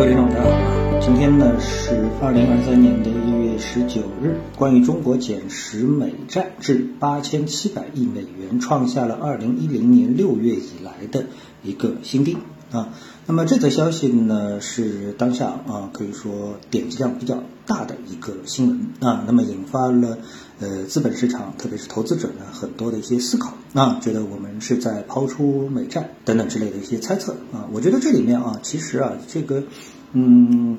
[0.00, 0.98] 各位听众，大家好！
[0.98, 1.90] 今天呢是
[2.22, 11.26] 二零二三年的一月十九日，关于中国减持美债至八千七百亿美元，创下了二零一零年六月以来的
[11.62, 12.38] 一个新低
[12.72, 12.94] 啊。
[13.26, 20.16] 那么这则消息呢是当下啊可以说点击量比较大的一个新闻啊，那么引发了
[20.60, 27.66] 呃资本市场，特别是投资者呢很多的一些思考啊，觉得我们是在抛出美债等等之类的一些猜测啊。
[27.72, 29.64] 我觉得这里面啊其实啊这个
[30.12, 30.78] 嗯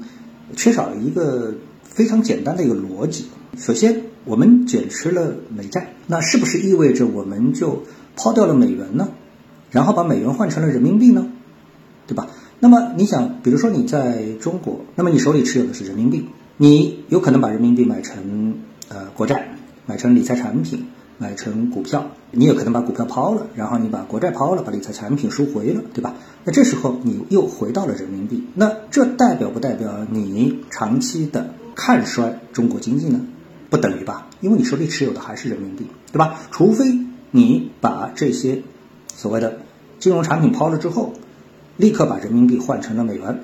[0.55, 3.25] 缺少了一个非常简单的一个逻辑。
[3.57, 7.83] 首先，我们减持了美债，那是不是意味着我们就
[8.15, 9.09] 抛掉了美元呢？
[9.71, 11.29] 然后把美元换成了人民币呢？
[12.07, 12.27] 对吧？
[12.59, 16.27] 那么你想，比如说你在中国，那么你手里持有的是人民币，
[16.57, 18.55] 你有可能把人民币买成
[18.89, 19.55] 呃国债，
[19.91, 20.87] 买成理财产品，
[21.17, 26.13] 买成股票，你也可能把股票抛了，然后你把国债抛了，把理财产品赎回了，对吧？
[26.45, 33.19] 那这时候你又回到了人民币，那这代表不代表你长期的看衰中国经济呢？
[33.69, 34.27] 不等于吧？
[34.39, 36.39] 因为你手里持有的还是人民币，对吧？
[36.51, 36.97] 除非
[37.31, 38.63] 你把这些
[39.13, 39.57] 所谓的
[39.99, 41.11] 金融产品抛了之后。
[41.77, 43.39] 立刻把人民币换成了美元，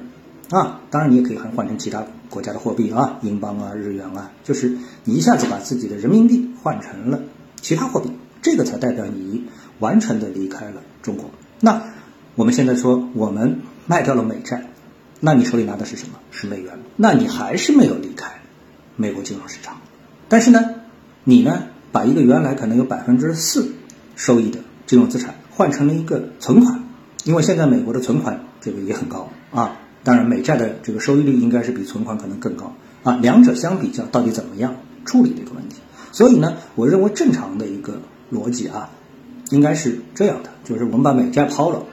[0.50, 7.20] 啊，当然你也可以还换成其他国家的货币啊，英镑啊、日元啊，就是你一下子把自己的人民币换成了
[7.62, 9.44] 其他货币，这个才代表你
[9.80, 11.30] 完全的离开了中国。
[11.60, 11.82] 那
[12.36, 14.70] 我们现在说我们卖掉了美债，
[15.20, 16.20] 那你手里拿的是什么？
[16.32, 18.40] 是美元，那你还是没有离开
[18.96, 19.78] 美国金融市场。
[20.30, 20.62] 但是呢，
[21.24, 23.74] 你呢把一个原来可能有百分之四
[24.16, 26.84] 收益的金融资产换成了一个存款。
[27.24, 35.76] 因为现在美国的存款这个也很高啊，当然美债的这个收益率应该是比存款可能更高啊，两者相比较到底怎么样处理这个问题？
[36.14, 38.00] 所以呢，我认为正常的一个
[38.32, 38.90] 逻辑啊，
[39.50, 41.84] 应该是这样的，就是我们把美债抛了，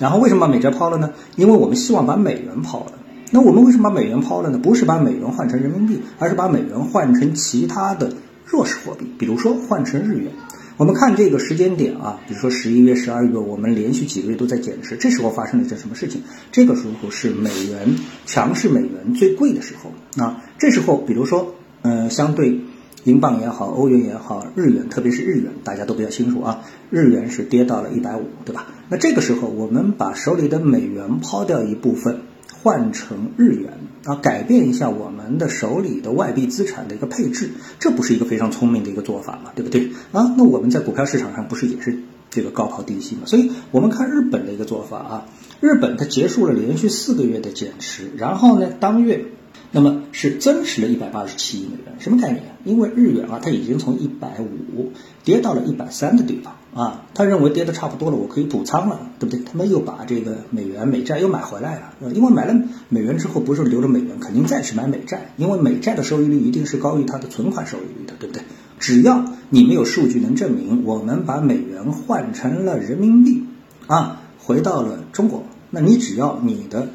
[0.00, 1.12] 然后为什么把美债抛了呢？
[1.36, 2.94] 因为我们希望把美元抛了。
[3.30, 4.58] 那我们为什么把美元抛了呢？
[4.58, 8.12] 不是把美元换成人民币，而是把美元换成其他的
[8.44, 10.32] 弱势货币，比如说换成日元。
[10.82, 16.22] 我们看这个时间点啊，比如说十一月、十二月，我们连续几个月都在减持，这时候发生了一件什么事情？
[16.50, 17.94] 这个时候是美元
[18.26, 20.42] 强势美元最贵的时候啊。
[20.58, 22.62] 这时候，比如说，呃，相对
[23.04, 28.66] 英镑也好，欧元也好，日元，特别是日元，大家都比较清楚啊，日元是跌到了一百五，对吧？
[28.88, 32.22] 那这个时候，我们把手里的美元抛掉一部分。
[32.62, 33.72] 换成日元
[34.04, 40.34] 啊，改变一下我们的手里的外币资产的一个配置，这不是一个非常聪明的一个做法嘛，对不对啊？
[40.36, 41.98] 那我们在股票市场上不是也是
[42.30, 43.22] 这个高抛低吸嘛？
[43.26, 45.26] 所以我们看日本的一个做法啊，
[45.60, 49.26] 日本它结束了连续四个月的减持，然后呢，当月。
[49.74, 52.44] 那么是增持了一百八十七亿美元，什么概念？
[52.62, 54.92] 因为日元啊，它已经从一百五
[55.24, 59.42] 跌到了一百三的地方啊，他认为跌的差不多了，我可以补仓了，对不对？
[59.42, 62.54] 他们又把这个美元美债又买回来了，因为买了
[62.90, 68.42] 美元之后，不是留着美元，肯定再去买美债，因为美债的收益率一定是高于它的存款收益率的，对不对？
[68.78, 73.44] 只要你没有数据能证明我们把美元换成了人民币
[73.86, 76.90] 啊，回到了中国，那你只要你的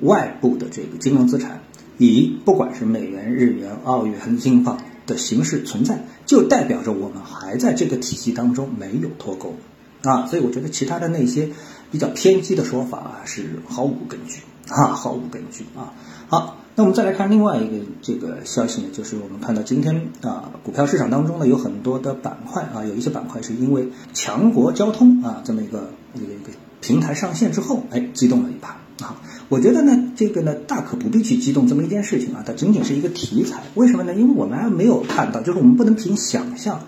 [0.00, 1.60] 外部的这个金融资产。
[1.98, 9.54] 以不管是美元、日元、澳元、英镑的形式存在，就代表着我们还在这个体系当中没有脱钩
[10.02, 10.26] 啊！
[10.26, 11.48] 所以我觉得其他的那些
[11.90, 15.94] 比较偏激的说法啊是毫无根据啊，毫无根据啊！
[16.28, 28.80] 好，那我们再来看另外一个这个消息呢，就是我们看到今天啊，股票市场当中呢有很多的板块啊，有一些板块是因为强国交通啊这么一个一个一个平台上线之后，哎，激动了一把。
[29.02, 33.62] 啊，我觉得呢，这个呢，大可不必去激动这么一件事情啊，它仅仅是一个题材。
[33.74, 34.12] 为什么呢？
[34.12, 36.80] 因为我们还没有看到，就是我们不能凭想象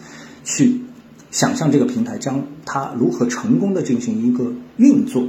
[0.43, 0.81] 去
[1.31, 5.29] 想象这个平台将它如何成功的进行一个运作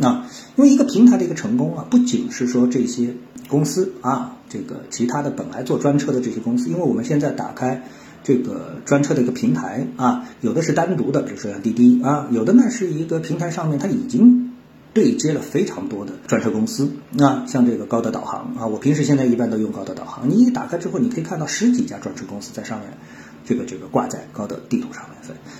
[0.00, 0.26] 啊。
[0.56, 3.14] 因为一个平台的一个成功啊，不仅是说这些
[3.48, 7.82] 公司啊，这个其他的本来做专车的这些公司，因为我们现在打开
[8.24, 14.46] 这个专车的一个平台啊，有的是单独的，比如说像滴滴啊，有的呢是一个平台上面它已经。
[14.92, 20.28] 对接了非常多的专车公司啊，像这个高德导航啊，我平时现在一般都用高德导航。
[20.28, 22.88] 你一打开之后，你可以看到十几家专车公司在上面，
[23.44, 25.10] 这个这个挂在高德地图上面。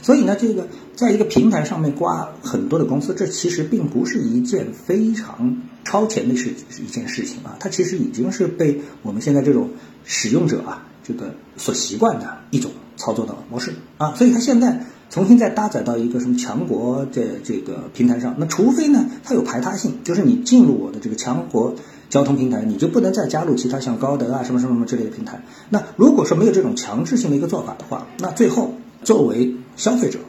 [0.02, 0.66] 所以呢，这个
[0.96, 6.52] 在一个平台上面挂很多的公司，这其实并不是一件非常超前的事
[6.82, 9.70] 一件事情啊，它其实已经是被我们现在这种
[10.04, 14.84] 使用者啊，这个所习惯的一种操作的模式啊，所以它现在。
[15.10, 21.74] 重新再搭载到一个什么强国这这个平台上，那除非呢，它有排他性，就是你进入我的这个强国
[22.08, 25.42] 交通平台，你就不能再加入其他像高德啊什么什么什么之类的平台。
[25.68, 28.72] 那如果说没有这种强制性的一个做法的话，那最后
[29.02, 30.20] 作为消费者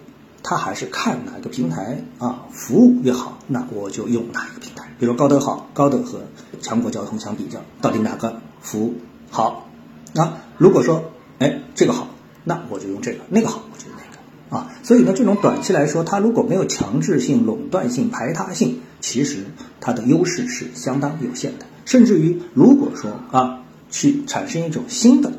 [0.42, 4.92] 他还是看哪个平台啊服务越好，那我就用哪一个平台。
[4.98, 6.22] 比如高德好，高德和
[6.60, 8.96] 强国交通相比较，到底哪个服务
[9.30, 9.68] 好？
[10.14, 12.08] 那如果说哎这个好，
[12.44, 14.72] 那我就用这个；那个好，我就用那个啊。
[14.84, 19.46] 所以呢，这种短期来说，它如果没有强制性、垄断性、排他性，其实
[19.80, 21.66] 它的优势是相当有限的。
[21.86, 25.32] 甚至于，如果说啊去产生一种新的。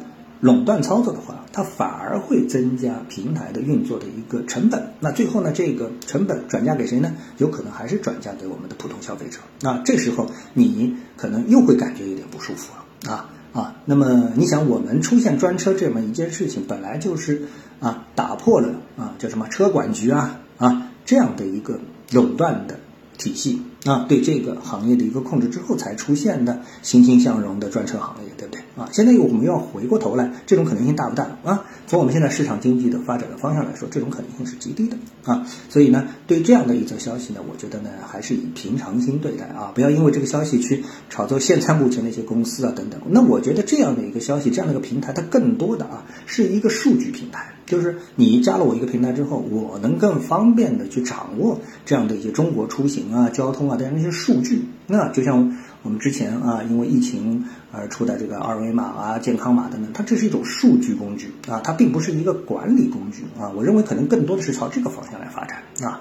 [0.43, 4.93] 垄断操作的话，它反而会增加平台的运作的一个成本。
[4.99, 7.15] 那最后呢，这个成本转嫁给谁呢？
[7.39, 9.39] 有可能还是转嫁给我们的普通消费者。
[9.61, 13.77] 那这时候你可能又会感觉有点不舒服了啊啊！
[13.85, 17.43] 那么你想，我们出现专车这么一件事情，本来就是
[17.81, 21.79] 啊打破了啊叫什么车管局啊啊这样的一个
[22.13, 22.79] 垄断的
[23.19, 23.63] 体系。
[23.85, 28.61] 啊，对这个行业的一个控制之后才出现的欣欣向荣的专车行业，对不对？
[28.77, 31.65] 啊，现在我们要回过头来，这种可能性大不大啊？
[31.89, 35.45] 从我们现在市场经济的发展的方向来说，这种可能性是极低的啊。
[35.69, 43.01] 所以呢，对这样的一则消息呢，我觉得呢，还是以平常心对待啊，不要因为这个消息去炒作现在目前的一些公司啊等等。
[43.09, 47.53] 那我觉得这样的一个消息，这样的一个平台，它更多的啊是一个数据平台。
[47.67, 54.65] 就是你加了我一个平台之后，我能更方便的去掌握这样的一些中国出行啊、交通啊的一些数据。
[54.87, 63.51] 那就像我们之前啊，因为疫情而出的这个二维码啊、健康码等等，它这是一种数据工具啊，它并不是一个管理工具啊。
[63.57, 66.01] 我认为可能更多的是朝这个方向来发展啊。